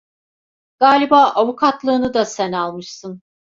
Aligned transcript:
Galiba 0.81 1.31
avukatlığını 1.31 2.13
da 2.13 2.25
sen 2.25 2.51
almışsın… 2.51 3.21